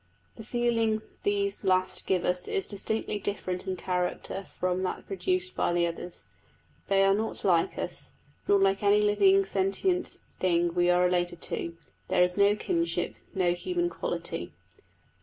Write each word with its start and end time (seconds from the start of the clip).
The 0.35 0.43
feeling 0.43 1.03
these 1.21 1.63
last 1.63 2.07
give 2.07 2.25
us 2.25 2.47
is 2.47 2.67
distinctly 2.67 3.19
different 3.19 3.67
in 3.67 3.75
character 3.75 4.47
from 4.57 4.81
that 4.81 5.05
produced 5.05 5.55
by 5.55 5.73
the 5.73 5.85
others. 5.85 6.31
They 6.87 7.05
are 7.05 7.13
not 7.13 7.43
like 7.43 7.77
us, 7.77 8.09
nor 8.47 8.57
like 8.57 8.81
any 8.81 9.03
living 9.03 9.45
sentient 9.45 10.17
thing 10.33 10.73
we 10.73 10.89
are 10.89 11.03
related 11.03 11.39
to: 11.53 11.77
there 12.07 12.23
is 12.23 12.35
no 12.35 12.55
kinship, 12.55 13.13
no 13.35 13.51
human 13.53 13.91
quality. 13.91 14.53